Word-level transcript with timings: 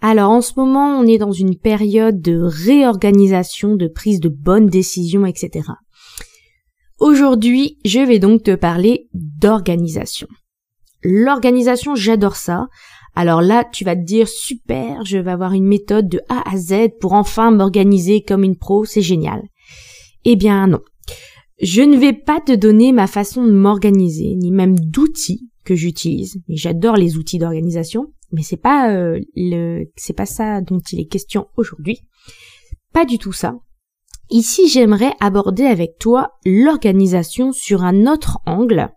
Alors 0.00 0.30
en 0.30 0.40
ce 0.40 0.52
moment, 0.56 0.98
on 0.98 1.06
est 1.06 1.18
dans 1.18 1.32
une 1.32 1.56
période 1.56 2.20
de 2.20 2.40
réorganisation, 2.40 3.76
de 3.76 3.88
prise 3.88 4.20
de 4.20 4.28
bonnes 4.28 4.66
décisions, 4.66 5.26
etc. 5.26 5.70
Aujourd'hui, 6.98 7.78
je 7.84 8.00
vais 8.00 8.18
donc 8.18 8.42
te 8.42 8.54
parler 8.54 9.08
d'organisation. 9.12 10.28
L'organisation, 11.02 11.94
j'adore 11.94 12.36
ça. 12.36 12.68
Alors 13.14 13.40
là, 13.40 13.64
tu 13.64 13.84
vas 13.84 13.96
te 13.96 14.02
dire 14.02 14.28
super, 14.28 15.04
je 15.04 15.18
vais 15.18 15.30
avoir 15.30 15.52
une 15.52 15.66
méthode 15.66 16.08
de 16.08 16.20
A 16.28 16.50
à 16.50 16.56
Z 16.56 16.90
pour 17.00 17.14
enfin 17.14 17.50
m'organiser 17.50 18.22
comme 18.22 18.44
une 18.44 18.56
pro, 18.56 18.84
c'est 18.84 19.02
génial. 19.02 19.42
Eh 20.24 20.36
bien 20.36 20.66
non. 20.66 20.80
Je 21.62 21.80
ne 21.80 21.96
vais 21.96 22.12
pas 22.12 22.40
te 22.40 22.52
donner 22.52 22.92
ma 22.92 23.06
façon 23.06 23.44
de 23.46 23.52
m'organiser, 23.52 24.34
ni 24.34 24.50
même 24.50 24.78
d'outils 24.78 25.48
que 25.64 25.74
j'utilise. 25.74 26.36
Et 26.48 26.56
j'adore 26.56 26.96
les 26.96 27.16
outils 27.16 27.38
d'organisation, 27.38 28.12
mais 28.32 28.42
c'est 28.42 28.56
pas 28.56 28.90
euh, 28.90 29.20
le, 29.34 29.84
c'est 29.96 30.16
pas 30.16 30.26
ça 30.26 30.60
dont 30.60 30.80
il 30.92 31.00
est 31.00 31.06
question 31.06 31.48
aujourd'hui. 31.56 32.00
Pas 32.92 33.04
du 33.04 33.18
tout 33.18 33.32
ça. 33.32 33.54
Ici, 34.30 34.68
j'aimerais 34.68 35.12
aborder 35.20 35.64
avec 35.64 35.98
toi 35.98 36.32
l'organisation 36.44 37.52
sur 37.52 37.82
un 37.82 38.06
autre 38.06 38.38
angle, 38.44 38.90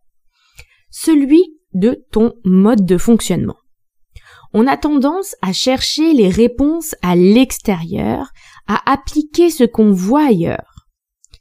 celui 0.90 1.44
de 1.74 2.04
ton 2.12 2.34
mode 2.44 2.86
de 2.86 2.98
fonctionnement. 2.98 3.58
On 4.54 4.66
a 4.66 4.78
tendance 4.78 5.36
à 5.44 5.54
chercher 5.54 6.14
les 6.14 6.30
réponses 6.30 6.96
à 7.04 7.16
l'extérieur, 7.16 8.32
à 8.68 8.92
appliquer 8.92 9.52
ce 9.52 9.64
qu'on 9.64 9.92
voit 9.92 10.26
ailleurs. 10.26 10.88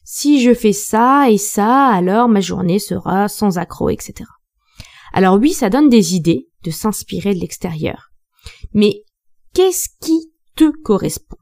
Si 0.04 0.42
je 0.42 0.52
fais 0.52 0.72
ça 0.72 1.30
et 1.30 1.38
ça, 1.38 1.86
alors 1.86 2.28
ma 2.28 2.40
journée 2.40 2.78
sera 2.78 3.28
sans 3.28 3.56
accroc, 3.56 3.90
etc. 3.90 4.28
Alors 5.14 5.36
oui, 5.36 5.52
ça 5.52 5.70
donne 5.70 5.88
des 5.88 6.14
idées 6.14 6.47
de 6.64 6.70
s'inspirer 6.70 7.34
de 7.34 7.40
l'extérieur. 7.40 8.10
Mais 8.72 9.02
qu'est-ce 9.54 9.88
qui 10.00 10.32
te 10.56 10.70
correspond? 10.82 11.36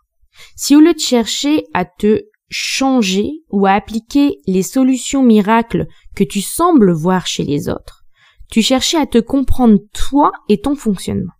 Si 0.55 0.77
au 0.77 0.81
lieu 0.81 0.95
de 0.95 0.99
chercher 0.99 1.65
à 1.73 1.85
te 1.85 2.23
changer 2.49 3.31
ou 3.51 3.67
à 3.67 3.73
appliquer 3.73 4.39
les 4.47 4.63
solutions 4.63 5.23
miracles 5.23 5.87
que 6.15 6.25
tu 6.25 6.41
sembles 6.41 6.93
voir 6.93 7.27
chez 7.27 7.45
les 7.45 7.69
autres, 7.69 8.05
tu 8.51 8.63
cherchais 8.63 8.99
à 8.99 9.07
te 9.07 9.19
comprendre 9.19 9.79
toi 9.93 10.31
et 10.49 10.61
ton 10.61 10.77
fonctionnement. 10.77 11.33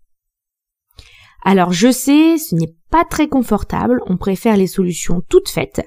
Alors 1.45 1.73
je 1.73 1.93
sais, 1.93 2.39
ce 2.39 2.57
n'est 2.57 2.75
pas 2.91 3.05
très 3.05 3.29
confortable, 3.29 4.01
on 4.07 4.17
préfère 4.17 4.57
les 4.57 4.67
solutions 4.67 5.23
toutes 5.29 5.49
faites, 5.49 5.83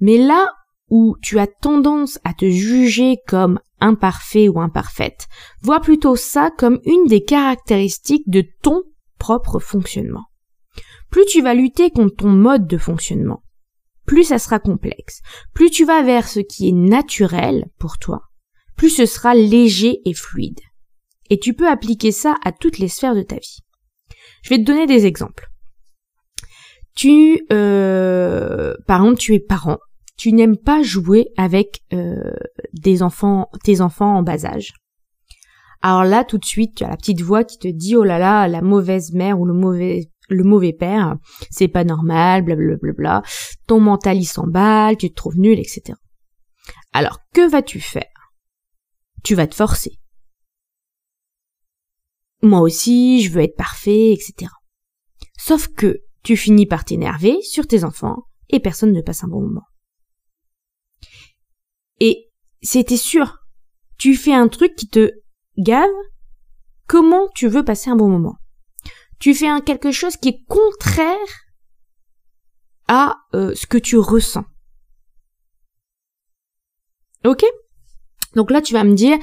mais 0.00 0.16
là 0.16 0.46
où 0.88 1.16
tu 1.20 1.38
as 1.38 1.46
tendance 1.46 2.18
à 2.24 2.32
te 2.32 2.48
juger 2.48 3.18
comme 3.26 3.60
imparfait 3.80 4.48
ou 4.48 4.60
imparfaite, 4.60 5.26
vois 5.60 5.80
plutôt 5.80 6.16
ça 6.16 6.50
comme 6.56 6.80
une 6.84 7.06
des 7.06 7.22
caractéristiques 7.22 8.28
de 8.28 8.44
ton 8.62 8.82
propre 9.18 9.58
fonctionnement. 9.58 10.26
Plus 11.10 11.24
tu 11.26 11.42
vas 11.42 11.54
lutter 11.54 11.90
contre 11.90 12.16
ton 12.16 12.30
mode 12.30 12.66
de 12.66 12.78
fonctionnement, 12.78 13.42
plus 14.06 14.24
ça 14.24 14.38
sera 14.38 14.58
complexe. 14.58 15.20
Plus 15.52 15.70
tu 15.70 15.84
vas 15.84 16.02
vers 16.02 16.28
ce 16.28 16.40
qui 16.40 16.68
est 16.68 16.72
naturel 16.72 17.66
pour 17.78 17.98
toi, 17.98 18.22
plus 18.76 18.90
ce 18.90 19.04
sera 19.04 19.34
léger 19.34 20.00
et 20.04 20.14
fluide. 20.14 20.60
Et 21.28 21.38
tu 21.38 21.54
peux 21.54 21.68
appliquer 21.68 22.12
ça 22.12 22.36
à 22.44 22.52
toutes 22.52 22.78
les 22.78 22.88
sphères 22.88 23.16
de 23.16 23.22
ta 23.22 23.36
vie. 23.36 23.58
Je 24.42 24.50
vais 24.50 24.58
te 24.58 24.64
donner 24.64 24.86
des 24.86 25.06
exemples. 25.06 25.48
Tu, 26.94 27.44
euh, 27.52 28.74
par 28.86 29.02
exemple, 29.02 29.18
tu 29.18 29.34
es 29.34 29.40
parent, 29.40 29.78
tu 30.16 30.32
n'aimes 30.32 30.56
pas 30.56 30.82
jouer 30.82 31.28
avec 31.36 31.82
euh, 31.92 32.32
des 32.72 33.02
enfants, 33.02 33.50
tes 33.64 33.80
enfants 33.80 34.16
en 34.16 34.22
bas 34.22 34.44
âge. 34.44 34.74
Alors 35.82 36.04
là, 36.04 36.24
tout 36.24 36.38
de 36.38 36.44
suite, 36.44 36.76
tu 36.76 36.84
as 36.84 36.88
la 36.88 36.96
petite 36.96 37.20
voix 37.20 37.44
qui 37.44 37.58
te 37.58 37.68
dit 37.68 37.96
oh 37.96 38.04
là 38.04 38.18
là, 38.18 38.48
la 38.48 38.62
mauvaise 38.62 39.12
mère 39.12 39.38
ou 39.38 39.44
le 39.44 39.52
mauvais 39.52 40.10
le 40.28 40.42
mauvais 40.42 40.72
père, 40.72 41.16
c'est 41.50 41.68
pas 41.68 41.84
normal, 41.84 42.42
blablabla, 42.42 42.92
bla, 42.92 43.22
ton 43.66 43.80
mental 43.80 44.16
il 44.16 44.24
s'emballe, 44.24 44.96
tu 44.96 45.10
te 45.10 45.14
trouves 45.14 45.38
nul, 45.38 45.58
etc. 45.58 45.96
Alors, 46.92 47.20
que 47.32 47.48
vas-tu 47.48 47.80
faire? 47.80 48.32
Tu 49.22 49.34
vas 49.34 49.46
te 49.46 49.54
forcer. 49.54 49.98
Moi 52.42 52.60
aussi, 52.60 53.22
je 53.22 53.30
veux 53.32 53.42
être 53.42 53.56
parfait, 53.56 54.12
etc. 54.12 54.50
Sauf 55.38 55.68
que 55.68 56.02
tu 56.22 56.36
finis 56.36 56.66
par 56.66 56.84
t'énerver 56.84 57.40
sur 57.42 57.66
tes 57.66 57.84
enfants 57.84 58.24
et 58.48 58.60
personne 58.60 58.92
ne 58.92 59.00
passe 59.00 59.24
un 59.24 59.28
bon 59.28 59.42
moment. 59.42 59.66
Et 62.00 62.30
c'était 62.62 62.96
sûr, 62.96 63.38
tu 63.98 64.16
fais 64.16 64.34
un 64.34 64.48
truc 64.48 64.74
qui 64.74 64.88
te 64.88 65.12
gave, 65.58 65.88
comment 66.86 67.28
tu 67.34 67.48
veux 67.48 67.64
passer 67.64 67.90
un 67.90 67.96
bon 67.96 68.08
moment? 68.08 68.36
Tu 69.18 69.34
fais 69.34 69.48
quelque 69.64 69.92
chose 69.92 70.16
qui 70.16 70.28
est 70.28 70.44
contraire 70.46 71.16
à 72.88 73.16
euh, 73.34 73.54
ce 73.54 73.66
que 73.66 73.78
tu 73.78 73.96
ressens. 73.96 74.44
Ok? 77.24 77.44
Donc 78.34 78.50
là, 78.50 78.60
tu 78.60 78.74
vas 78.74 78.84
me 78.84 78.94
dire, 78.94 79.18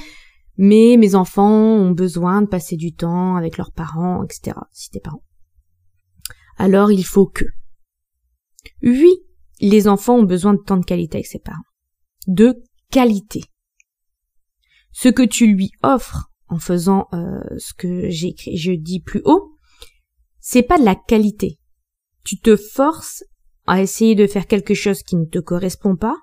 mais 0.57 0.97
mes 0.97 1.16
enfants 1.16 1.51
ont 1.51 1.91
besoin 1.91 2.41
de 2.41 2.47
passer 2.47 2.75
du 2.75 2.94
temps 2.94 3.35
avec 3.35 3.57
leurs 3.57 3.72
parents, 3.72 4.23
etc. 4.23 4.57
Si 4.72 4.90
tes 4.90 5.00
parents. 5.00 5.23
Alors 6.57 6.91
il 6.91 7.05
faut 7.05 7.28
que. 7.28 7.45
Oui, 8.81 9.11
les 9.59 9.88
enfants 9.88 10.17
ont 10.17 10.23
besoin 10.23 10.53
de 10.53 10.61
temps 10.61 10.78
de 10.78 10.85
qualité 10.85 11.17
avec 11.17 11.28
ses 11.28 11.40
parents. 11.40 11.63
De 12.28 12.63
qualité. 12.91 13.44
Ce 14.91 15.09
que 15.09 15.23
tu 15.23 15.47
lui 15.47 15.72
offres 15.81 16.29
en 16.47 16.59
faisant 16.59 17.07
euh, 17.13 17.41
ce 17.57 17.73
que 17.73 18.09
j'ai 18.09 18.35
je 18.56 18.72
dis 18.72 19.00
plus 19.00 19.22
haut, 19.25 19.57
c'est 20.39 20.61
pas 20.61 20.78
de 20.78 20.85
la 20.85 20.95
qualité. 20.95 21.57
Tu 22.23 22.39
te 22.39 22.56
forces 22.56 23.23
à 23.66 23.81
essayer 23.81 24.13
de 24.13 24.28
faire 24.28 24.45
quelque 24.45 24.75
chose 24.75 25.01
qui 25.01 25.16
ne 25.16 25.25
te 25.25 25.39
correspond 25.39 25.95
pas 25.95 26.16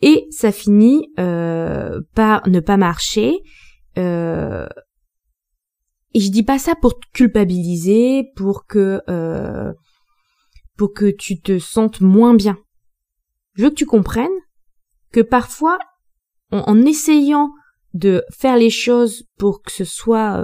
et 0.00 0.26
ça 0.30 0.52
finit 0.52 1.08
euh, 1.18 2.00
par 2.14 2.48
ne 2.48 2.60
pas 2.60 2.76
marcher. 2.76 3.36
Euh, 3.98 4.68
et 6.14 6.20
je 6.20 6.30
dis 6.30 6.44
pas 6.44 6.58
ça 6.58 6.74
pour 6.76 6.94
te 6.94 7.06
culpabiliser, 7.12 8.24
pour 8.36 8.66
que 8.66 9.02
pour 10.76 10.92
que 10.92 11.10
tu 11.10 11.40
te 11.40 11.58
sentes 11.58 12.00
moins 12.00 12.34
bien. 12.34 12.56
Je 13.54 13.64
veux 13.64 13.70
que 13.70 13.74
tu 13.74 13.86
comprennes 13.86 14.28
que 15.12 15.20
parfois, 15.20 15.78
en 16.50 16.82
essayant 16.82 17.50
de 17.94 18.24
faire 18.30 18.56
les 18.56 18.70
choses 18.70 19.24
pour 19.38 19.62
que 19.62 19.72
ce 19.72 19.84
soit 19.84 20.42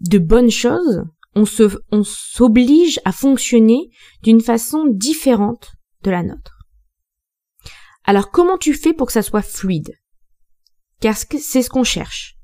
de 0.00 0.18
bonnes 0.18 0.50
choses, 0.50 1.04
on 1.34 1.44
se, 1.44 1.76
on 1.92 2.02
s'oblige 2.02 3.00
à 3.04 3.12
fonctionner 3.12 3.90
d'une 4.22 4.40
façon 4.40 4.86
différente 4.86 5.72
de 6.02 6.10
la 6.10 6.22
nôtre. 6.22 6.58
Alors 8.04 8.30
comment 8.30 8.58
tu 8.58 8.74
fais 8.74 8.92
pour 8.92 9.06
que 9.06 9.12
ça 9.12 9.22
soit 9.22 9.42
fluide? 9.42 9.92
Car 11.00 11.16
c'est 11.16 11.62
ce 11.62 11.70
qu'on 11.70 11.84
cherche. 11.84 12.36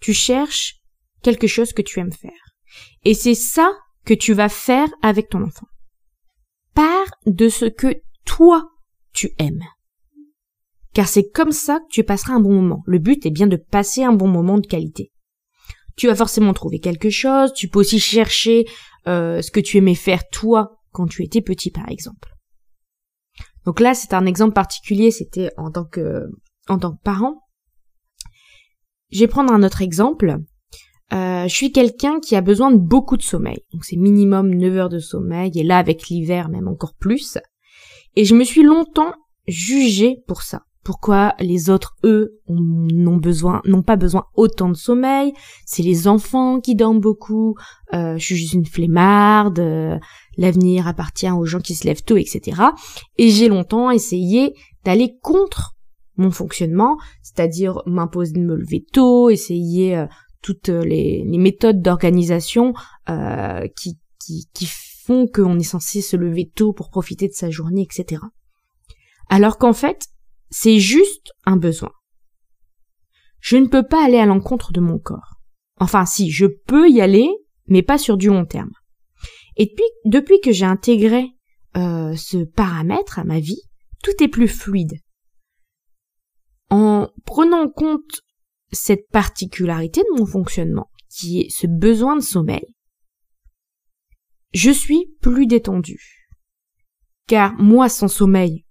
Tu 0.00 0.12
cherches 0.12 0.76
quelque 1.22 1.46
chose 1.46 1.72
que 1.72 1.82
tu 1.82 2.00
aimes 2.00 2.12
faire. 2.12 2.56
Et 3.04 3.14
c'est 3.14 3.34
ça 3.34 3.72
que 4.04 4.14
tu 4.14 4.32
vas 4.32 4.48
faire 4.48 4.88
avec 5.02 5.28
ton 5.28 5.42
enfant. 5.42 5.66
Pars 6.74 7.10
de 7.26 7.48
ce 7.48 7.66
que 7.66 8.02
toi 8.24 8.71
tu 9.12 9.32
aimes. 9.38 9.64
Car 10.94 11.08
c'est 11.08 11.30
comme 11.30 11.52
ça 11.52 11.78
que 11.80 11.88
tu 11.90 12.04
passeras 12.04 12.34
un 12.34 12.40
bon 12.40 12.52
moment. 12.52 12.82
Le 12.86 12.98
but 12.98 13.24
est 13.24 13.30
bien 13.30 13.46
de 13.46 13.56
passer 13.56 14.02
un 14.02 14.12
bon 14.12 14.28
moment 14.28 14.58
de 14.58 14.66
qualité 14.66 15.12
tu 15.96 16.06
vas 16.06 16.14
forcément 16.14 16.52
trouver 16.52 16.78
quelque 16.78 17.10
chose, 17.10 17.52
tu 17.52 17.68
peux 17.68 17.80
aussi 17.80 17.98
chercher 17.98 18.66
euh, 19.06 19.42
ce 19.42 19.50
que 19.50 19.60
tu 19.60 19.78
aimais 19.78 19.94
faire 19.94 20.28
toi 20.28 20.80
quand 20.92 21.06
tu 21.06 21.22
étais 21.22 21.42
petit 21.42 21.70
par 21.70 21.88
exemple. 21.88 22.30
Donc 23.64 23.80
là 23.80 23.94
c'est 23.94 24.14
un 24.14 24.26
exemple 24.26 24.54
particulier, 24.54 25.10
c'était 25.10 25.50
en 25.56 25.70
tant 25.70 25.84
que 25.84 26.26
en 26.68 26.78
tant 26.78 26.92
que 26.92 27.02
parent. 27.02 27.42
Je 29.10 29.20
vais 29.20 29.28
prendre 29.28 29.52
un 29.52 29.62
autre 29.62 29.82
exemple. 29.82 30.38
Euh, 31.12 31.46
je 31.46 31.54
suis 31.54 31.72
quelqu'un 31.72 32.20
qui 32.20 32.34
a 32.36 32.40
besoin 32.40 32.70
de 32.70 32.78
beaucoup 32.78 33.18
de 33.18 33.22
sommeil. 33.22 33.58
Donc 33.72 33.84
c'est 33.84 33.96
minimum 33.96 34.54
9 34.54 34.76
heures 34.76 34.88
de 34.88 34.98
sommeil 34.98 35.52
et 35.54 35.62
là 35.62 35.76
avec 35.76 36.08
l'hiver 36.08 36.48
même 36.48 36.68
encore 36.68 36.94
plus. 36.94 37.36
Et 38.16 38.24
je 38.24 38.34
me 38.34 38.44
suis 38.44 38.62
longtemps 38.62 39.14
jugée 39.46 40.22
pour 40.26 40.42
ça. 40.42 40.62
pourquoi 40.84 41.34
les 41.38 41.70
autres, 41.70 41.94
eux, 42.02 42.40
n'ont 42.48 43.16
besoin, 43.16 43.62
n'ont 43.64 43.84
pas 43.84 43.94
besoin 43.94 44.26
autant 44.34 44.68
de 44.68 44.74
sommeil? 44.74 45.32
C'est 45.64 45.84
les 45.84 46.08
enfants 46.08 46.60
qui 46.60 46.74
dorment 46.74 47.00
beaucoup. 47.00 47.54
Euh, 47.94 48.18
je 48.18 48.24
suis 48.24 48.36
juste 48.36 48.54
une 48.54 48.66
flemmarde. 48.66 49.60
Euh, 49.60 49.96
l'avenir 50.36 50.88
appartient 50.88 51.30
aux 51.30 51.44
gens 51.44 51.60
qui 51.60 51.76
se 51.76 51.86
lèvent 51.86 52.02
tôt, 52.02 52.16
etc. 52.16 52.60
Et 53.16 53.30
j'ai 53.30 53.48
longtemps 53.48 53.90
essayé 53.90 54.54
d'aller 54.84 55.14
contre 55.22 55.76
mon 56.16 56.32
fonctionnement, 56.32 56.98
c'est-à-dire 57.22 57.80
m'imposer 57.86 58.32
de 58.32 58.40
me 58.40 58.56
lever 58.56 58.84
tôt, 58.92 59.30
essayer 59.30 59.96
euh, 59.96 60.06
toutes 60.42 60.68
les, 60.68 61.22
méthodes 61.24 61.80
d'organisation 61.80 62.74
qui, 63.76 64.00
qui, 64.18 64.48
qui 64.52 64.66
qu'on 65.32 65.58
est 65.58 65.64
censé 65.64 66.00
se 66.00 66.16
lever 66.16 66.50
tôt 66.54 66.72
pour 66.72 66.90
profiter 66.90 67.28
de 67.28 67.34
sa 67.34 67.50
journée, 67.50 67.82
etc. 67.82 68.22
Alors 69.28 69.58
qu'en 69.58 69.72
fait, 69.72 70.06
c'est 70.50 70.78
juste 70.78 71.32
un 71.46 71.56
besoin. 71.56 71.92
Je 73.40 73.56
ne 73.56 73.66
peux 73.66 73.86
pas 73.86 74.04
aller 74.04 74.18
à 74.18 74.26
l'encontre 74.26 74.72
de 74.72 74.80
mon 74.80 74.98
corps. 74.98 75.40
Enfin 75.78 76.06
si, 76.06 76.30
je 76.30 76.46
peux 76.46 76.88
y 76.88 77.00
aller, 77.00 77.28
mais 77.66 77.82
pas 77.82 77.98
sur 77.98 78.16
du 78.16 78.28
long 78.28 78.44
terme. 78.44 78.72
Et 79.56 79.66
depuis, 79.66 79.84
depuis 80.04 80.40
que 80.40 80.52
j'ai 80.52 80.64
intégré 80.64 81.26
euh, 81.76 82.14
ce 82.16 82.44
paramètre 82.44 83.18
à 83.18 83.24
ma 83.24 83.40
vie, 83.40 83.62
tout 84.02 84.22
est 84.22 84.28
plus 84.28 84.48
fluide. 84.48 84.98
En 86.70 87.08
prenant 87.24 87.64
en 87.64 87.68
compte 87.68 88.22
cette 88.70 89.08
particularité 89.10 90.00
de 90.02 90.20
mon 90.20 90.26
fonctionnement, 90.26 90.90
qui 91.10 91.40
est 91.40 91.50
ce 91.50 91.66
besoin 91.66 92.16
de 92.16 92.22
sommeil, 92.22 92.74
je 94.52 94.70
suis 94.70 95.14
plus 95.20 95.46
détendue. 95.46 96.28
Car 97.26 97.54
moi 97.54 97.88
sans 97.88 98.08
sommeil, 98.08 98.66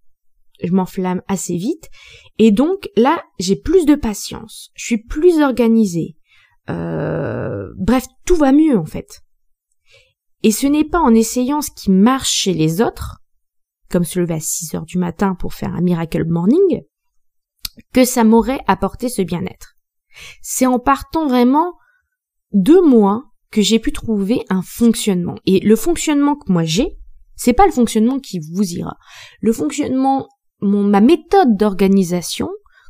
je 0.63 0.71
m'enflamme 0.71 1.21
assez 1.27 1.57
vite. 1.57 1.89
Et 2.37 2.51
donc 2.51 2.89
là, 2.95 3.23
j'ai 3.39 3.55
plus 3.55 3.85
de 3.85 3.95
patience, 3.95 4.71
je 4.75 4.85
suis 4.85 5.03
plus 5.03 5.41
organisée. 5.41 6.15
Euh, 6.69 7.67
bref, 7.77 8.05
tout 8.25 8.35
va 8.35 8.51
mieux 8.51 8.77
en 8.77 8.85
fait. 8.85 9.21
Et 10.43 10.51
ce 10.51 10.67
n'est 10.67 10.85
pas 10.85 10.99
en 10.99 11.13
essayant 11.13 11.61
ce 11.61 11.71
qui 11.71 11.91
marche 11.91 12.31
chez 12.31 12.53
les 12.53 12.81
autres, 12.81 13.19
comme 13.89 14.03
se 14.03 14.19
lever 14.19 14.35
à 14.35 14.39
6 14.39 14.75
heures 14.75 14.85
du 14.85 14.97
matin 14.97 15.35
pour 15.35 15.53
faire 15.53 15.73
un 15.75 15.81
miracle 15.81 16.25
morning, 16.25 16.81
que 17.93 18.05
ça 18.05 18.23
m'aurait 18.23 18.61
apporté 18.67 19.09
ce 19.09 19.21
bien-être. 19.21 19.75
C'est 20.41 20.65
en 20.65 20.79
partant 20.79 21.27
vraiment 21.27 21.73
de 22.53 22.79
moi 22.87 23.30
que 23.51 23.61
j'ai 23.61 23.79
pu 23.79 23.91
trouver 23.91 24.43
un 24.49 24.61
fonctionnement. 24.61 25.35
Et 25.45 25.59
le 25.59 25.75
fonctionnement 25.75 26.35
que 26.35 26.51
moi 26.51 26.63
j'ai, 26.63 26.97
c'est 27.35 27.53
pas 27.53 27.65
le 27.65 27.71
fonctionnement 27.71 28.19
qui 28.19 28.39
vous 28.39 28.63
ira. 28.73 28.97
Le 29.41 29.51
fonctionnement 29.51 30.27
mon, 30.61 30.83
ma 30.83 31.01
méthode 31.01 31.57
d'organisation, 31.57 32.49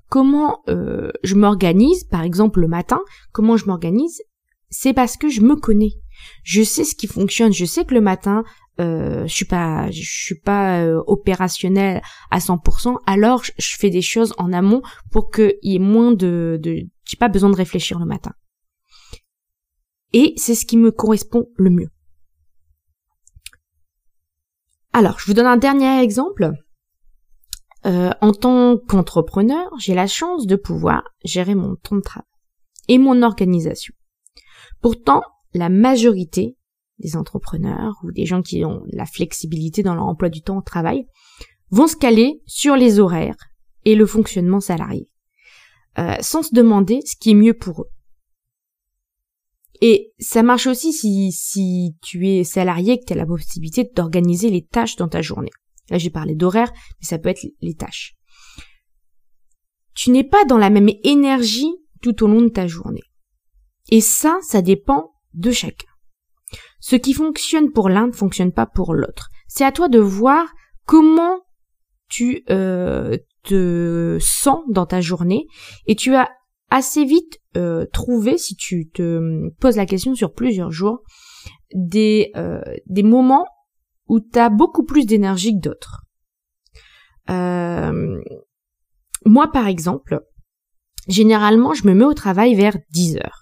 comment 0.09 0.61
euh, 0.67 1.11
je 1.23 1.35
m'organise, 1.35 2.03
par 2.03 2.23
exemple 2.23 2.59
le 2.59 2.67
matin, 2.67 2.99
comment 3.31 3.57
je 3.57 3.65
m'organise, 3.65 4.21
c'est 4.69 4.93
parce 4.93 5.17
que 5.17 5.29
je 5.29 5.41
me 5.41 5.55
connais. 5.55 5.93
Je 6.43 6.63
sais 6.63 6.83
ce 6.83 6.95
qui 6.95 7.07
fonctionne. 7.07 7.51
Je 7.51 7.65
sais 7.65 7.83
que 7.83 7.93
le 7.93 8.01
matin, 8.01 8.43
euh, 8.79 9.25
je 9.25 9.33
suis 9.33 9.45
pas, 9.45 9.89
je 9.91 10.01
suis 10.03 10.39
pas 10.39 10.81
euh, 10.81 11.01
opérationnel 11.07 12.01
à 12.29 12.39
100%. 12.39 12.97
Alors, 13.05 13.43
je, 13.43 13.75
fais 13.77 13.89
des 13.89 14.01
choses 14.01 14.33
en 14.37 14.53
amont 14.53 14.81
pour 15.11 15.29
qu'il 15.31 15.57
y 15.63 15.75
ait 15.75 15.79
moins 15.79 16.11
de, 16.11 16.59
de 16.61 16.83
j'ai 17.05 17.17
pas 17.17 17.27
besoin 17.27 17.49
de 17.49 17.55
réfléchir 17.55 17.99
le 17.99 18.05
matin. 18.05 18.31
Et 20.13 20.33
c'est 20.37 20.55
ce 20.55 20.65
qui 20.65 20.77
me 20.77 20.91
correspond 20.91 21.47
le 21.55 21.69
mieux. 21.69 21.89
Alors, 24.93 25.19
je 25.19 25.25
vous 25.25 25.33
donne 25.33 25.45
un 25.45 25.57
dernier 25.57 26.01
exemple. 26.01 26.51
Euh, 27.85 28.11
en 28.21 28.33
tant 28.33 28.77
qu'entrepreneur, 28.77 29.71
j'ai 29.79 29.95
la 29.95 30.07
chance 30.07 30.45
de 30.45 30.55
pouvoir 30.55 31.03
gérer 31.23 31.55
mon 31.55 31.75
temps 31.75 31.95
de 31.95 32.01
travail 32.01 32.27
et 32.87 32.97
mon 32.97 33.23
organisation. 33.23 33.93
Pourtant, 34.81 35.21
la 35.53 35.69
majorité 35.69 36.57
des 36.99 37.15
entrepreneurs 37.15 37.95
ou 38.03 38.11
des 38.11 38.25
gens 38.25 38.41
qui 38.41 38.63
ont 38.65 38.83
la 38.91 39.05
flexibilité 39.05 39.81
dans 39.81 39.95
leur 39.95 40.05
emploi 40.05 40.29
du 40.29 40.41
temps 40.41 40.57
au 40.57 40.61
travail 40.61 41.05
vont 41.71 41.87
se 41.87 41.95
caler 41.95 42.41
sur 42.45 42.75
les 42.75 42.99
horaires 42.99 43.37
et 43.85 43.95
le 43.95 44.05
fonctionnement 44.05 44.59
salarié, 44.59 45.07
euh, 45.97 46.15
sans 46.19 46.43
se 46.43 46.53
demander 46.53 46.99
ce 47.05 47.15
qui 47.15 47.31
est 47.31 47.35
mieux 47.35 47.55
pour 47.55 47.81
eux. 47.81 47.89
Et 49.81 50.13
ça 50.19 50.44
marche 50.44 50.68
aussi 50.68 50.94
si, 50.94 51.31
si 51.31 51.95
tu 52.01 52.28
es 52.28 52.44
salarié 52.44 52.94
et 52.94 53.00
que 53.00 53.06
tu 53.06 53.13
as 53.13 53.18
la 53.18 53.25
possibilité 53.25 53.83
d'organiser 53.83 54.50
les 54.50 54.63
tâches 54.63 54.95
dans 54.95 55.07
ta 55.07 55.22
journée. 55.22 55.50
Là, 55.89 55.98
j'ai 55.98 56.12
parlé 56.12 56.36
d'horaire, 56.36 56.72
mais 56.74 57.07
ça 57.07 57.18
peut 57.18 57.30
être 57.30 57.45
les 57.62 57.74
tâches. 57.74 58.16
Tu 59.95 60.12
n'es 60.12 60.24
pas 60.24 60.45
dans 60.45 60.57
la 60.57 60.69
même 60.69 60.89
énergie 61.04 61.74
tout 62.01 62.24
au 62.24 62.28
long 62.28 62.42
de 62.42 62.50
ta 62.50 62.68
journée. 62.68 63.04
Et 63.89 64.01
ça, 64.01 64.38
ça 64.42 64.62
dépend 64.62 65.12
de 65.33 65.51
chacun. 65.51 65.88
Ce 66.80 66.95
qui 66.95 67.13
fonctionne 67.13 67.72
pour 67.72 67.89
l'un 67.89 68.07
ne 68.07 68.12
fonctionne 68.12 68.51
pas 68.51 68.66
pour 68.66 68.94
l'autre. 68.94 69.30
C'est 69.48 69.66
à 69.66 69.72
toi 69.72 69.89
de 69.89 70.00
voir 70.00 70.48
comment 70.86 71.39
tu 72.07 72.44
euh, 72.50 73.18
te 73.44 74.18
sens 74.22 74.62
dans 74.69 74.86
ta 74.86 75.01
journée 75.01 75.48
et 75.88 75.95
tu 75.95 76.16
as 76.16 76.30
assez 76.69 77.06
vite 77.06 77.40
euh, 77.57 77.86
trouvé, 77.92 78.38
si 78.38 78.56
tu 78.56 78.89
te 78.89 79.50
poses 79.59 79.77
la 79.77 79.86
question 79.86 80.15
sur 80.15 80.33
plusieurs 80.33 80.71
jours, 80.71 81.03
des, 81.74 82.31
euh, 82.36 82.62
des 82.88 83.03
moments 83.03 83.45
où 84.07 84.19
tu 84.19 84.39
as 84.39 84.50
beaucoup 84.50 84.83
plus 84.83 85.06
d'énergie 85.06 85.53
que 85.53 85.62
d'autres. 85.62 86.01
Euh, 87.30 88.21
moi, 89.25 89.51
par 89.51 89.68
exemple, 89.68 90.21
généralement, 91.07 91.74
je 91.74 91.88
me 91.88 91.94
mets 91.94 92.06
au 92.06 92.13
travail 92.13 92.56
vers 92.56 92.77
10 92.92 93.18
heures. 93.18 93.42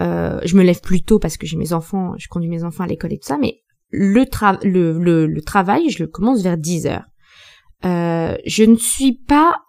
Je 0.00 0.56
me 0.56 0.62
lève 0.62 0.80
plus 0.80 1.02
tôt 1.02 1.18
parce 1.18 1.36
que 1.36 1.46
j'ai 1.46 1.56
mes 1.56 1.72
enfants, 1.72 2.14
je 2.18 2.28
conduis 2.28 2.48
mes 2.48 2.62
enfants 2.62 2.84
à 2.84 2.86
l'école 2.86 3.12
et 3.12 3.18
tout 3.18 3.26
ça, 3.26 3.38
mais 3.38 3.62
le, 3.90 4.24
travail, 5.40 5.90
je 5.90 6.02
le 6.02 6.08
commence 6.08 6.42
vers 6.42 6.56
10 6.56 6.86
heures. 6.86 7.04
Euh, 7.84 8.36
je 8.44 8.64
ne 8.64 8.76
suis 8.76 9.12
pas 9.12 9.60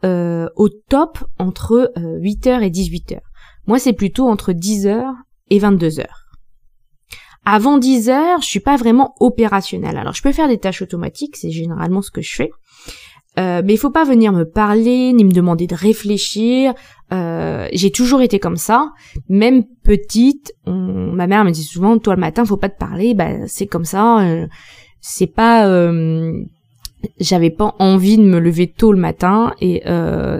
au 0.56 0.69
top 0.69 1.19
entre 1.38 1.91
8h 1.97 2.61
et 2.61 2.69
18h. 2.69 3.19
Moi, 3.67 3.79
c'est 3.79 3.94
plutôt 3.94 4.27
entre 4.27 4.51
10h 4.51 5.13
et 5.50 5.59
22h. 5.59 6.06
Avant 7.45 7.77
10 7.77 8.09
heures, 8.09 8.41
je 8.41 8.47
suis 8.47 8.59
pas 8.59 8.75
vraiment 8.75 9.15
opérationnelle. 9.19 9.97
Alors 9.97 10.13
je 10.13 10.21
peux 10.21 10.31
faire 10.31 10.47
des 10.47 10.57
tâches 10.57 10.81
automatiques, 10.81 11.35
c'est 11.38 11.51
généralement 11.51 12.01
ce 12.01 12.11
que 12.11 12.21
je 12.21 12.35
fais. 12.35 12.51
Euh, 13.38 13.61
mais 13.63 13.73
il 13.73 13.77
faut 13.77 13.91
pas 13.91 14.03
venir 14.03 14.33
me 14.33 14.44
parler 14.44 15.13
ni 15.13 15.23
me 15.23 15.31
demander 15.31 15.65
de 15.65 15.75
réfléchir. 15.75 16.73
Euh, 17.13 17.67
j'ai 17.71 17.91
toujours 17.91 18.21
été 18.21 18.39
comme 18.39 18.57
ça, 18.57 18.91
même 19.29 19.63
petite. 19.83 20.53
ma 20.65 21.27
mère 21.27 21.45
me 21.45 21.51
dit 21.51 21.63
souvent, 21.63 21.98
toi 21.98 22.15
le 22.15 22.19
matin, 22.19 22.45
faut 22.45 22.57
pas 22.57 22.69
te 22.69 22.77
parler. 22.77 23.13
Bah 23.13 23.48
c'est 23.48 23.67
comme 23.67 23.86
ça. 23.86 24.19
Euh, 24.19 24.48
c'est 25.00 25.27
pas. 25.27 25.65
J'avais 27.20 27.50
pas 27.50 27.75
envie 27.79 28.18
de 28.18 28.24
me 28.24 28.39
lever 28.39 28.68
tôt 28.68 28.91
le 28.91 29.00
matin 29.00 29.53
et 29.62 29.84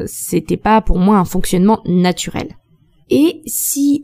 c'était 0.06 0.58
pas 0.58 0.82
pour 0.82 1.00
moi 1.00 1.18
un 1.18 1.25
fonctionnement 1.25 1.82
naturel. 1.86 2.58
Et 3.10 3.42
si 3.46 4.04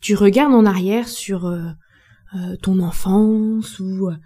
tu 0.00 0.14
regardes 0.14 0.54
en 0.54 0.66
arrière 0.66 1.08
sur 1.08 1.46
euh, 1.46 1.68
euh, 2.34 2.56
ton 2.62 2.80
enfance 2.80 3.78
ou 3.78 4.08
euh, 4.08 4.16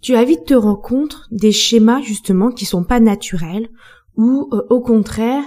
tu 0.00 0.14
as 0.14 0.24
vite 0.24 0.46
te 0.46 0.54
rendre 0.54 0.80
compte 0.80 1.22
des 1.30 1.52
schémas 1.52 2.02
justement 2.02 2.50
qui 2.50 2.64
sont 2.64 2.84
pas 2.84 3.00
naturels 3.00 3.68
ou 4.16 4.50
au 4.70 4.80
contraire 4.80 5.42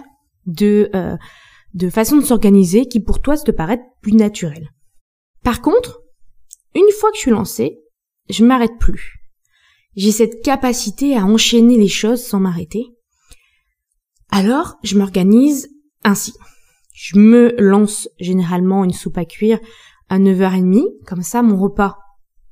de 0.45 0.89
de 1.73 1.89
façon 1.89 2.17
de 2.17 2.25
s'organiser 2.25 2.87
qui 2.87 2.99
pour 2.99 3.21
toi 3.21 3.37
te 3.37 3.51
paraît 3.51 3.81
plus 4.01 4.13
naturelle. 4.13 4.71
Par 5.43 5.61
contre, 5.61 6.01
une 6.75 6.91
fois 6.99 7.11
que 7.11 7.17
je 7.17 7.21
suis 7.21 7.31
lancée, 7.31 7.79
je 8.29 8.43
m'arrête 8.43 8.77
plus. 8.79 9.16
J'ai 9.97 10.11
cette 10.11 10.41
capacité 10.43 11.17
à 11.17 11.25
enchaîner 11.25 11.75
les 11.75 11.89
choses 11.89 12.23
sans 12.23 12.39
m'arrêter. 12.39 12.85
Alors, 14.29 14.75
je 14.83 14.97
m'organise 14.97 15.69
ainsi. 16.03 16.33
Je 16.93 17.17
me 17.17 17.53
lance 17.59 18.07
généralement 18.19 18.83
une 18.83 18.93
soupe 18.93 19.17
à 19.17 19.25
cuire 19.25 19.59
à 20.07 20.19
9h30, 20.19 20.85
comme 21.05 21.23
ça 21.23 21.41
mon 21.41 21.57
repas 21.57 21.97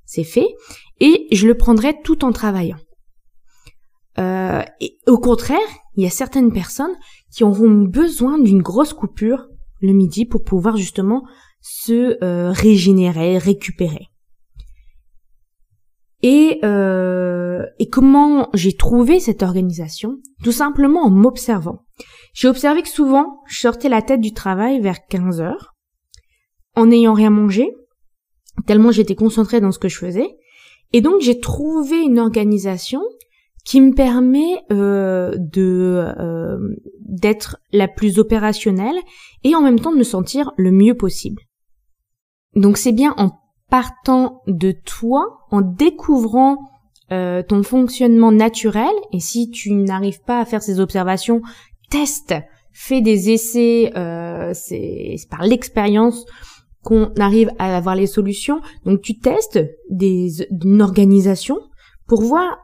c'est 0.06 0.24
fait, 0.24 0.48
et 1.00 1.28
je 1.32 1.48
le 1.48 1.56
prendrai 1.56 1.96
tout 2.04 2.26
en 2.26 2.32
travaillant. 2.32 2.78
Euh, 4.20 4.62
au 5.08 5.18
contraire, 5.18 5.58
il 5.96 6.04
y 6.04 6.08
a 6.08 6.12
certaines 6.12 6.54
personnes 6.54 6.96
qui 7.32 7.44
auront 7.44 7.84
besoin 7.84 8.40
d'une 8.40 8.62
grosse 8.62 8.94
coupure 8.94 9.48
le 9.82 9.94
midi 9.94 10.26
pour 10.26 10.44
pouvoir 10.44 10.78
justement 10.78 11.24
se 11.62 12.24
euh, 12.24 12.52
régénérer, 12.52 13.38
récupérer. 13.38 14.08
Et, 16.22 16.60
euh, 16.64 17.64
et 17.80 17.90
comment 17.90 18.50
j'ai 18.54 18.76
trouvé 18.76 19.20
cette 19.20 19.44
organisation? 19.44 20.18
Tout 20.44 20.52
simplement 20.52 21.04
en 21.04 21.10
m'observant. 21.10 21.84
J'ai 22.34 22.48
observé 22.48 22.82
que 22.82 22.90
souvent, 22.90 23.42
je 23.48 23.60
sortais 23.60 23.90
la 23.90 24.02
tête 24.02 24.22
du 24.22 24.34
travail 24.34 24.80
vers 24.80 25.06
15 25.08 25.42
heures, 25.42 25.74
en 26.76 26.88
n'ayant 26.88 27.14
rien 27.14 27.30
mangé, 27.30 27.72
tellement 28.66 28.92
j'étais 28.92 29.16
concentrée 29.16 29.62
dans 29.62 29.72
ce 29.72 29.80
que 29.80 29.90
je 29.90 29.98
faisais. 29.98 30.28
Et 30.94 31.02
donc 31.02 31.22
j'ai 31.22 31.40
trouvé 31.40 31.98
une 32.02 32.20
organisation 32.20 33.02
qui 33.66 33.82
me 33.82 33.94
permet 33.94 34.62
euh, 34.72 35.36
de 35.38 36.06
euh, 36.20 36.58
d'être 37.00 37.58
la 37.72 37.88
plus 37.88 38.20
opérationnelle 38.20 38.98
et 39.44 39.56
en 39.56 39.62
même 39.62 39.80
temps 39.80 39.92
de 39.92 39.98
me 39.98 40.04
sentir 40.04 40.52
le 40.58 40.72
mieux 40.72 40.96
possible. 40.96 41.42
Donc 42.56 42.78
c'est 42.78 42.92
bien 42.92 43.14
en 43.18 43.32
partant 43.70 44.42
de 44.48 44.72
toi, 44.72 45.40
en 45.52 45.62
découvrant 45.62 46.58
euh, 47.12 47.44
ton 47.44 47.64
fonctionnement 47.64 48.32
naturel, 48.32 48.94
et 49.12 49.20
si 49.20 49.50
tu 49.50 49.74
n'arrives 49.74 50.22
pas 50.22 50.40
à 50.40 50.46
faire 50.46 50.62
ces 50.62 50.80
observations, 50.80 51.42
teste, 51.90 52.34
fais 52.72 53.02
des 53.02 53.30
essais, 53.30 53.92
c'est 54.54 55.16
par 55.30 55.44
l'expérience 55.44 56.26
qu'on 56.84 57.12
arrive 57.20 57.50
à 57.58 57.76
avoir 57.76 57.96
les 57.96 58.08
solutions. 58.08 58.62
Donc 58.86 59.02
tu 59.02 59.18
testes 59.18 59.60
des, 59.90 60.48
une 60.64 60.82
organisation 60.82 61.60
pour 62.08 62.22
voir 62.22 62.58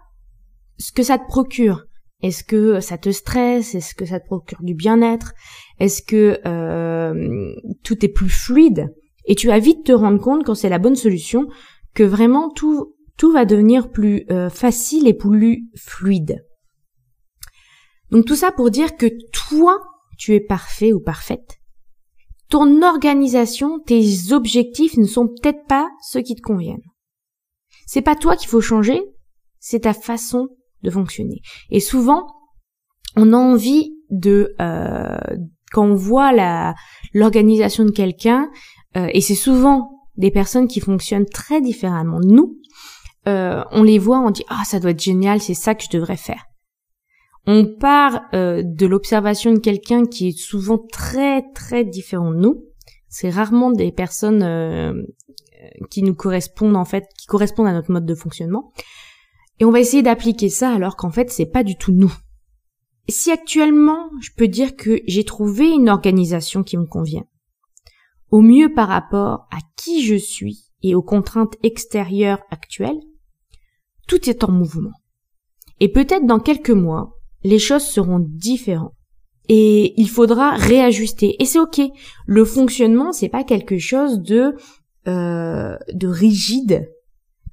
ce 0.77 0.91
que 0.91 1.03
ça 1.03 1.17
te 1.17 1.27
procure. 1.27 1.85
Est-ce 2.21 2.43
que 2.43 2.79
ça 2.79 2.99
te 2.99 3.09
stresse? 3.09 3.73
Est-ce 3.73 3.95
que 3.95 4.05
ça 4.05 4.19
te 4.19 4.25
procure 4.25 4.59
du 4.61 4.75
bien-être? 4.75 5.33
Est-ce 5.79 6.03
que 6.03 6.39
euh, 6.45 7.53
tout 7.83 8.05
est 8.05 8.09
plus 8.09 8.29
fluide? 8.29 8.93
Et 9.25 9.35
tu 9.35 9.47
vas 9.47 9.59
vite 9.59 9.85
te 9.85 9.91
rendre 9.91 10.19
compte 10.19 10.43
quand 10.45 10.55
c'est 10.55 10.69
la 10.69 10.79
bonne 10.79 10.95
solution 10.95 11.47
que 11.93 12.03
vraiment 12.03 12.49
tout 12.49 12.95
tout 13.17 13.31
va 13.31 13.45
devenir 13.45 13.91
plus 13.91 14.25
euh, 14.31 14.49
facile 14.49 15.07
et 15.07 15.13
plus 15.13 15.69
fluide. 15.75 16.43
Donc 18.09 18.25
tout 18.25 18.35
ça 18.35 18.51
pour 18.51 18.71
dire 18.71 18.97
que 18.97 19.05
toi, 19.31 19.77
tu 20.17 20.33
es 20.33 20.39
parfait 20.39 20.91
ou 20.91 20.99
parfaite. 20.99 21.59
Ton 22.49 22.81
organisation, 22.81 23.79
tes 23.79 24.33
objectifs 24.33 24.97
ne 24.97 25.05
sont 25.05 25.27
peut-être 25.27 25.65
pas 25.67 25.87
ceux 26.01 26.21
qui 26.21 26.35
te 26.35 26.41
conviennent. 26.41 26.81
C'est 27.85 28.01
pas 28.01 28.15
toi 28.15 28.35
qu'il 28.35 28.49
faut 28.49 28.59
changer, 28.59 29.01
c'est 29.59 29.81
ta 29.81 29.93
façon 29.93 30.49
de 30.81 30.89
fonctionner. 30.89 31.41
Et 31.69 31.79
souvent, 31.79 32.25
on 33.15 33.33
a 33.33 33.37
envie 33.37 33.93
de 34.09 34.55
euh, 34.59 35.17
quand 35.71 35.85
on 35.85 35.95
voit 35.95 36.33
l'organisation 37.13 37.85
de 37.85 37.91
quelqu'un, 37.91 38.49
euh, 38.97 39.07
et 39.13 39.21
c'est 39.21 39.35
souvent 39.35 40.07
des 40.17 40.31
personnes 40.31 40.67
qui 40.67 40.79
fonctionnent 40.79 41.25
très 41.25 41.61
différemment 41.61 42.19
de 42.19 42.27
nous, 42.27 42.57
euh, 43.27 43.63
on 43.71 43.83
les 43.83 43.99
voit, 43.99 44.19
on 44.19 44.31
dit 44.31 44.43
ah 44.49 44.63
ça 44.65 44.79
doit 44.79 44.91
être 44.91 45.01
génial, 45.01 45.41
c'est 45.41 45.53
ça 45.53 45.75
que 45.75 45.83
je 45.83 45.89
devrais 45.97 46.17
faire. 46.17 46.45
On 47.47 47.65
part 47.65 48.21
de 48.31 48.85
l'observation 48.85 49.51
de 49.51 49.57
quelqu'un 49.57 50.05
qui 50.05 50.27
est 50.27 50.37
souvent 50.37 50.77
très 50.77 51.41
très 51.53 51.83
différent 51.83 52.29
de 52.29 52.37
nous. 52.37 52.65
C'est 53.09 53.31
rarement 53.31 53.71
des 53.71 53.91
personnes 53.91 55.03
qui 55.89 56.03
nous 56.03 56.13
correspondent 56.13 56.75
en 56.75 56.85
fait, 56.85 57.05
qui 57.17 57.25
correspondent 57.25 57.65
à 57.65 57.73
notre 57.73 57.91
mode 57.91 58.05
de 58.05 58.13
fonctionnement. 58.13 58.71
Et 59.59 59.65
on 59.65 59.71
va 59.71 59.79
essayer 59.79 60.03
d'appliquer 60.03 60.49
ça 60.49 60.71
alors 60.71 60.95
qu'en 60.95 61.11
fait 61.11 61.29
c'est 61.31 61.45
pas 61.45 61.63
du 61.63 61.75
tout 61.77 61.91
nous. 61.91 62.13
Si 63.09 63.31
actuellement 63.31 64.09
je 64.21 64.29
peux 64.35 64.47
dire 64.47 64.75
que 64.75 65.01
j'ai 65.07 65.23
trouvé 65.23 65.69
une 65.69 65.89
organisation 65.89 66.63
qui 66.63 66.77
me 66.77 66.85
convient, 66.85 67.25
au 68.31 68.41
mieux 68.41 68.73
par 68.73 68.87
rapport 68.87 69.47
à 69.51 69.57
qui 69.75 70.03
je 70.03 70.15
suis 70.15 70.71
et 70.81 70.95
aux 70.95 71.03
contraintes 71.03 71.55
extérieures 71.63 72.41
actuelles, 72.49 72.99
tout 74.07 74.29
est 74.29 74.43
en 74.43 74.51
mouvement. 74.51 74.93
Et 75.79 75.91
peut-être 75.91 76.25
dans 76.25 76.39
quelques 76.39 76.71
mois, 76.71 77.17
les 77.43 77.59
choses 77.59 77.85
seront 77.85 78.19
différentes. 78.19 78.93
Et 79.49 79.99
il 79.99 80.09
faudra 80.09 80.51
réajuster. 80.51 81.35
Et 81.39 81.45
c'est 81.45 81.59
ok. 81.59 81.81
Le 82.25 82.45
fonctionnement, 82.45 83.11
c'est 83.11 83.29
pas 83.29 83.43
quelque 83.43 83.79
chose 83.79 84.21
de 84.21 84.55
euh, 85.07 85.77
de 85.93 86.07
rigide 86.07 86.87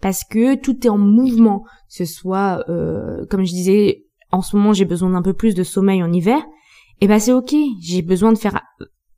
parce 0.00 0.22
que 0.22 0.54
tout 0.54 0.86
est 0.86 0.90
en 0.90 0.98
mouvement. 0.98 1.64
Ce 1.88 2.04
soit, 2.04 2.62
euh, 2.68 3.24
comme 3.26 3.44
je 3.44 3.52
disais, 3.52 4.04
en 4.30 4.42
ce 4.42 4.56
moment 4.56 4.72
j'ai 4.72 4.84
besoin 4.84 5.10
d'un 5.10 5.22
peu 5.22 5.32
plus 5.32 5.54
de 5.54 5.64
sommeil 5.64 6.02
en 6.02 6.12
hiver, 6.12 6.38
et 7.00 7.04
eh 7.04 7.08
ben 7.08 7.18
c'est 7.18 7.32
ok, 7.32 7.54
j'ai 7.80 8.02
besoin 8.02 8.32
de 8.32 8.38
faire 8.38 8.60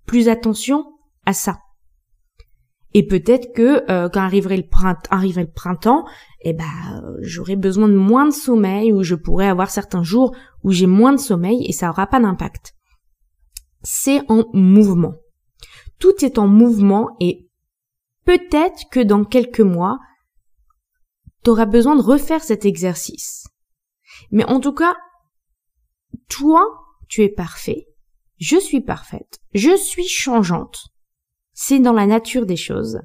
plus 0.06 0.28
attention 0.28 0.84
ça. 1.32 1.58
Et 2.92 3.06
peut-être 3.06 3.52
que 3.54 3.88
euh, 3.90 4.08
quand 4.08 4.20
arriverait 4.20 4.56
le 4.56 5.50
printemps, 5.52 6.04
eh 6.40 6.52
ben 6.52 6.64
j'aurai 7.20 7.56
besoin 7.56 7.88
de 7.88 7.94
moins 7.94 8.26
de 8.26 8.32
sommeil 8.32 8.92
ou 8.92 9.02
je 9.02 9.14
pourrais 9.14 9.48
avoir 9.48 9.70
certains 9.70 10.02
jours 10.02 10.34
où 10.64 10.72
j'ai 10.72 10.86
moins 10.86 11.12
de 11.12 11.20
sommeil 11.20 11.64
et 11.66 11.72
ça 11.72 11.90
aura 11.90 12.06
pas 12.06 12.20
d'impact. 12.20 12.74
C'est 13.82 14.22
en 14.28 14.44
mouvement. 14.52 15.14
Tout 15.98 16.24
est 16.24 16.38
en 16.38 16.48
mouvement 16.48 17.16
et 17.20 17.48
peut-être 18.24 18.88
que 18.90 19.00
dans 19.00 19.24
quelques 19.24 19.60
mois, 19.60 19.98
t'auras 21.42 21.66
besoin 21.66 21.96
de 21.96 22.02
refaire 22.02 22.42
cet 22.42 22.64
exercice. 22.64 23.46
Mais 24.30 24.44
en 24.44 24.60
tout 24.60 24.72
cas, 24.72 24.96
toi, 26.28 26.64
tu 27.08 27.22
es 27.22 27.28
parfait, 27.28 27.86
je 28.38 28.56
suis 28.58 28.80
parfaite, 28.80 29.40
je 29.54 29.76
suis 29.76 30.08
changeante. 30.08 30.88
C'est 31.62 31.78
dans 31.78 31.92
la 31.92 32.06
nature 32.06 32.46
des 32.46 32.56
choses. 32.56 33.00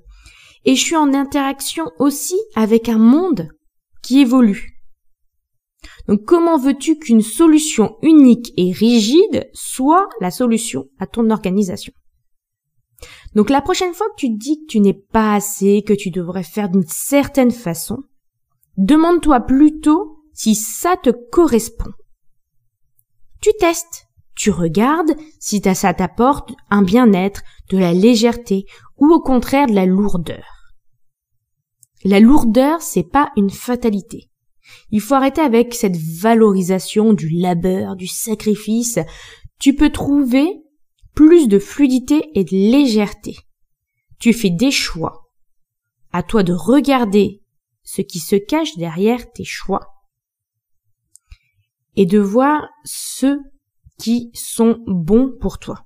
Et 0.63 0.77
je 0.77 0.81
suis 0.81 0.95
en 0.95 1.13
interaction 1.13 1.91
aussi 1.99 2.39
avec 2.55 2.87
un 2.87 2.97
monde 2.97 3.49
qui 4.01 4.21
évolue. 4.21 4.79
Donc 6.07 6.23
comment 6.23 6.57
veux-tu 6.57 6.97
qu'une 6.97 7.21
solution 7.21 7.97
unique 8.01 8.53
et 8.55 8.71
rigide 8.71 9.49
soit 9.53 10.07
la 10.21 10.31
solution 10.31 10.85
à 10.99 11.05
ton 11.05 11.29
organisation? 11.31 11.91
Donc 13.35 13.49
la 13.49 13.59
prochaine 13.59 13.93
fois 13.93 14.07
que 14.11 14.21
tu 14.21 14.29
te 14.29 14.39
dis 14.39 14.61
que 14.61 14.71
tu 14.71 14.79
n'es 14.79 14.93
pas 14.93 15.35
assez, 15.35 15.83
que 15.85 15.93
tu 15.93 16.09
devrais 16.09 16.43
faire 16.43 16.69
d'une 16.69 16.87
certaine 16.87 17.51
façon, 17.51 17.97
Demande-toi 18.77 19.39
plutôt 19.41 20.25
si 20.33 20.53
ça 20.53 20.97
te 20.97 21.09
correspond. 21.09 21.91
Tu 23.41 23.51
testes, 23.57 24.04
tu 24.35 24.51
regardes 24.51 25.15
si 25.39 25.61
ça 25.61 25.93
t'apporte 25.93 26.51
un 26.69 26.81
bien-être, 26.81 27.41
de 27.69 27.77
la 27.77 27.93
légèreté 27.93 28.65
ou 28.97 29.07
au 29.07 29.19
contraire 29.19 29.67
de 29.67 29.73
la 29.73 29.85
lourdeur. 29.85 30.45
La 32.03 32.19
lourdeur, 32.19 32.81
c'est 32.81 33.09
pas 33.09 33.31
une 33.35 33.49
fatalité. 33.49 34.29
Il 34.91 35.01
faut 35.01 35.15
arrêter 35.15 35.41
avec 35.41 35.73
cette 35.73 35.97
valorisation 35.97 37.13
du 37.13 37.29
labeur, 37.29 37.95
du 37.95 38.07
sacrifice. 38.07 38.99
Tu 39.59 39.73
peux 39.73 39.91
trouver 39.91 40.45
plus 41.15 41.47
de 41.47 41.57
fluidité 41.57 42.29
et 42.35 42.43
de 42.43 42.51
légèreté. 42.51 43.35
Tu 44.19 44.33
fais 44.33 44.49
des 44.49 44.71
choix. 44.71 45.23
À 46.11 46.23
toi 46.23 46.43
de 46.43 46.53
regarder 46.53 47.41
ce 47.83 48.01
qui 48.01 48.19
se 48.19 48.35
cache 48.35 48.75
derrière 48.77 49.31
tes 49.31 49.43
choix 49.43 49.95
et 51.95 52.05
de 52.05 52.19
voir 52.19 52.67
ceux 52.83 53.39
qui 53.97 54.31
sont 54.33 54.83
bons 54.87 55.31
pour 55.39 55.59
toi. 55.59 55.85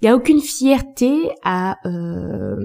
Il 0.00 0.04
n'y 0.04 0.08
a 0.08 0.16
aucune 0.16 0.40
fierté 0.40 1.30
à 1.42 1.76
euh, 1.86 2.56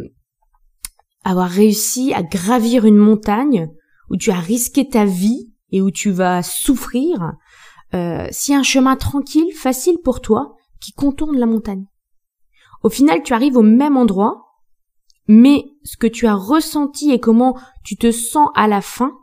avoir 1.24 1.50
réussi 1.50 2.13
à 2.13 2.22
gravir 2.22 2.86
une 2.86 2.98
montagne 2.98 3.69
où 4.10 4.17
tu 4.17 4.31
as 4.31 4.39
risqué 4.39 4.88
ta 4.88 5.05
vie 5.05 5.51
et 5.72 5.81
où 5.81 5.89
tu 5.89 6.12
vas 6.12 6.43
souffrir 6.43 7.33
euh, 7.93 8.27
si 8.31 8.53
un 8.53 8.63
chemin 8.63 8.95
tranquille, 8.95 9.53
facile 9.53 9.98
pour 10.03 10.22
toi, 10.22 10.55
qui 10.79 10.93
contourne 10.93 11.38
la 11.38 11.45
montagne. 11.45 11.86
Au 12.83 12.89
final, 12.89 13.24
tu 13.24 13.33
arrives 13.33 13.55
au 13.55 13.62
même 13.62 13.98
endroit, 13.98 14.41
mais 15.27 15.63
ce 15.83 15.95
que 15.98 16.07
tu 16.07 16.27
as 16.27 16.36
ressenti 16.36 17.12
et 17.12 17.19
comment 17.19 17.57
tu 17.83 17.95
te 17.95 18.12
sens 18.12 18.50
à 18.55 18.67
la 18.67 18.81
fin, 18.81 19.17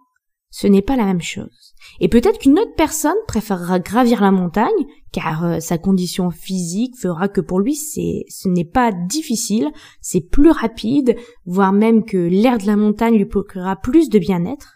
ce 0.51 0.67
n'est 0.67 0.83
pas 0.83 0.97
la 0.97 1.05
même 1.05 1.21
chose. 1.21 1.70
Et 2.01 2.09
peut-être 2.09 2.39
qu'une 2.39 2.59
autre 2.59 2.75
personne 2.77 3.17
préférera 3.27 3.79
gravir 3.79 4.21
la 4.21 4.31
montagne, 4.31 4.87
car 5.13 5.45
euh, 5.45 5.61
sa 5.61 5.79
condition 5.79 6.31
physique 6.31 6.97
fera 6.99 7.29
que 7.29 7.41
pour 7.41 7.61
lui 7.61 7.75
c'est, 7.75 8.25
ce 8.29 8.49
n'est 8.49 8.65
pas 8.65 8.93
difficile, 8.93 9.71
c'est 10.01 10.21
plus 10.21 10.51
rapide, 10.51 11.17
voire 11.47 11.73
même 11.73 12.05
que 12.05 12.17
l'air 12.17 12.59
de 12.59 12.67
la 12.67 12.77
montagne 12.77 13.17
lui 13.17 13.27
procurera 13.27 13.77
plus 13.77 14.09
de 14.09 14.19
bien-être. 14.19 14.75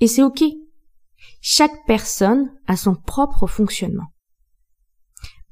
Et 0.00 0.06
c'est 0.06 0.22
ok. 0.22 0.42
Chaque 1.40 1.86
personne 1.86 2.50
a 2.66 2.76
son 2.76 2.94
propre 2.94 3.46
fonctionnement. 3.46 4.12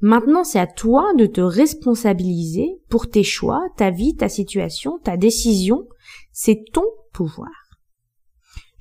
Maintenant, 0.01 0.43
c'est 0.43 0.59
à 0.59 0.67
toi 0.67 1.13
de 1.15 1.27
te 1.27 1.41
responsabiliser 1.41 2.81
pour 2.89 3.07
tes 3.09 3.23
choix, 3.23 3.61
ta 3.77 3.91
vie, 3.91 4.15
ta 4.15 4.29
situation, 4.29 4.97
ta 5.03 5.15
décision. 5.15 5.87
C'est 6.31 6.63
ton 6.73 6.85
pouvoir. 7.13 7.60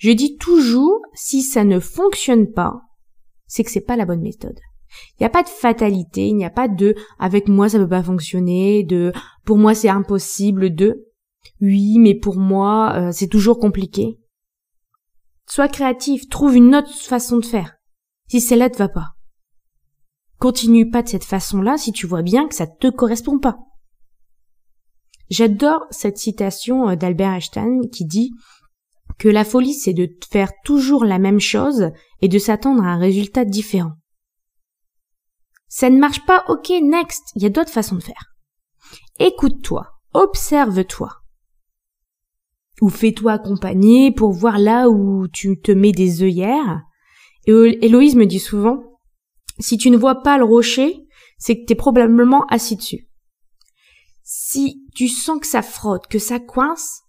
Je 0.01 0.13
dis 0.13 0.39
toujours, 0.39 1.03
si 1.13 1.43
ça 1.43 1.63
ne 1.63 1.79
fonctionne 1.79 2.51
pas, 2.51 2.81
c'est 3.47 3.65
que 3.65 3.71
c'est 3.71 3.83
pas 3.83 3.97
la 3.97 4.07
bonne 4.07 4.23
méthode. 4.23 4.59
Il 5.13 5.23
n'y 5.23 5.27
a 5.27 5.31
pas 5.31 5.43
de 5.43 5.49
fatalité, 5.49 6.27
il 6.27 6.37
n'y 6.37 6.45
a 6.47 6.51
pas 6.51 6.69
de 6.69 6.95
avec 7.19 7.49
moi 7.49 7.69
ça 7.69 7.79
peut 7.79 7.87
pas 7.87 8.03
fonctionner, 8.03 8.83
de 8.83 9.13
pour 9.45 9.59
moi 9.59 9.75
c'est 9.75 9.91
impossible, 9.91 10.75
de 10.75 11.07
oui 11.61 11.99
mais 11.99 12.15
pour 12.15 12.39
moi 12.39 12.95
euh, 12.97 13.13
c'est 13.13 13.29
toujours 13.29 13.59
compliqué. 13.59 14.19
Sois 15.47 15.69
créatif, 15.69 16.31
trouve 16.31 16.57
une 16.57 16.75
autre 16.75 16.95
façon 16.95 17.37
de 17.37 17.45
faire. 17.45 17.75
Si 18.29 18.41
celle-là 18.41 18.71
ne 18.71 18.77
va 18.77 18.89
pas. 18.89 19.09
Continue 20.39 20.89
pas 20.89 21.03
de 21.03 21.09
cette 21.09 21.25
façon-là 21.25 21.77
si 21.77 21.93
tu 21.93 22.07
vois 22.07 22.23
bien 22.23 22.49
que 22.49 22.55
ça 22.55 22.67
te 22.67 22.89
correspond 22.89 23.39
pas. 23.39 23.59
J'adore 25.29 25.85
cette 25.91 26.17
citation 26.17 26.89
euh, 26.89 26.97
d'Albert 26.97 27.35
Einstein 27.35 27.91
qui 27.93 28.07
dit 28.07 28.33
que 29.21 29.29
la 29.29 29.45
folie 29.45 29.75
c'est 29.75 29.93
de 29.93 30.09
faire 30.31 30.51
toujours 30.65 31.05
la 31.05 31.19
même 31.19 31.41
chose 31.41 31.91
et 32.23 32.29
de 32.29 32.39
s'attendre 32.39 32.83
à 32.83 32.89
un 32.89 32.99
résultat 32.99 33.45
différent. 33.45 33.93
Ça 35.69 35.91
ne 35.91 35.99
marche 35.99 36.25
pas, 36.25 36.43
ok, 36.49 36.71
next, 36.83 37.31
il 37.37 37.43
y 37.43 37.47
a 37.47 37.51
d'autres 37.51 37.71
façons 37.71 37.97
de 37.97 38.03
faire. 38.03 38.35
Écoute-toi, 39.21 39.87
observe-toi. 40.15 41.13
Ou 42.81 42.89
fais-toi 42.89 43.33
accompagner 43.33 44.11
pour 44.11 44.33
voir 44.33 44.59
là 44.59 44.89
où 44.89 45.29
tu 45.29 45.61
te 45.61 45.71
mets 45.71 45.93
des 45.93 46.23
œillères. 46.23 46.81
Et 47.47 47.53
Héloïse 47.85 48.17
me 48.17 48.25
dit 48.25 48.41
souvent, 48.41 48.83
si 49.59 49.77
tu 49.77 49.91
ne 49.91 49.99
vois 49.99 50.23
pas 50.23 50.39
le 50.39 50.45
rocher, 50.45 50.97
c'est 51.37 51.57
que 51.57 51.67
tu 51.67 51.75
es 51.75 51.77
probablement 51.77 52.47
assis 52.47 52.77
dessus. 52.77 53.07
Si 54.23 54.83
tu 54.95 55.09
sens 55.09 55.41
que 55.41 55.47
ça 55.47 55.61
frotte, 55.61 56.07
que 56.07 56.19
ça 56.19 56.41
coince, 56.41 57.03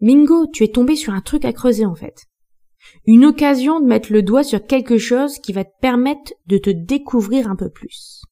Mingo, 0.00 0.46
tu 0.52 0.64
es 0.64 0.68
tombé 0.68 0.96
sur 0.96 1.12
un 1.12 1.20
truc 1.20 1.44
à 1.44 1.52
creuser 1.52 1.86
en 1.86 1.94
fait. 1.94 2.26
Une 3.06 3.24
occasion 3.24 3.80
de 3.80 3.86
mettre 3.86 4.12
le 4.12 4.22
doigt 4.22 4.44
sur 4.44 4.66
quelque 4.66 4.98
chose 4.98 5.38
qui 5.38 5.52
va 5.52 5.64
te 5.64 5.72
permettre 5.80 6.32
de 6.46 6.58
te 6.58 6.70
découvrir 6.70 7.50
un 7.50 7.56
peu 7.56 7.70
plus. 7.70 8.22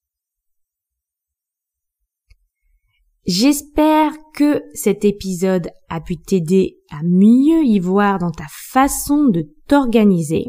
J'espère 3.24 4.12
que 4.34 4.64
cet 4.74 5.04
épisode 5.04 5.70
a 5.88 6.00
pu 6.00 6.16
t'aider 6.16 6.80
à 6.90 7.02
mieux 7.04 7.64
y 7.64 7.78
voir 7.78 8.18
dans 8.18 8.32
ta 8.32 8.46
façon 8.50 9.28
de 9.28 9.48
t'organiser, 9.68 10.46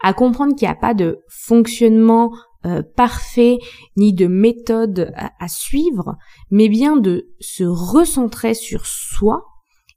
à 0.00 0.14
comprendre 0.14 0.54
qu'il 0.54 0.68
n'y 0.68 0.72
a 0.72 0.76
pas 0.76 0.94
de 0.94 1.18
fonctionnement 1.28 2.32
euh, 2.66 2.82
parfait 2.96 3.58
ni 3.96 4.14
de 4.14 4.28
méthode 4.28 5.12
à, 5.16 5.48
suivre, 5.48 6.16
mais 6.50 6.68
bien 6.68 6.96
de 6.96 7.34
se 7.40 7.64
recentrer 7.64 8.54
sur 8.54 8.86
soi 8.86 9.44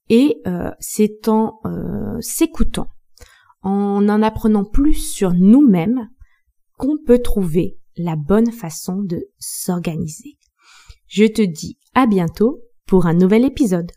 et 0.10 0.42
euh, 0.48 0.72
c'est 0.80 1.28
en 1.28 1.60
euh, 1.66 2.20
s'écoutant, 2.22 2.88
en 3.62 4.08
en 4.08 4.22
apprenant 4.22 4.64
plus 4.66 4.96
sur 4.96 5.34
nous-mêmes 5.34 6.10
qu'on 6.78 6.98
peut 7.06 7.20
trouver 7.20 7.80
la 7.98 8.16
bonne 8.16 8.52
façon 8.52 9.02
de 9.02 9.28
s'organiser. 9.40 10.38
Je 11.08 11.26
te 11.26 11.42
dis 11.42 11.78
à 11.94 12.06
bientôt 12.06 12.62
pour 12.86 13.08
un 13.08 13.14
nouvel 13.14 13.44
épisode. 13.44 13.92